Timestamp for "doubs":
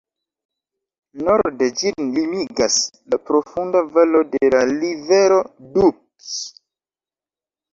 5.77-6.33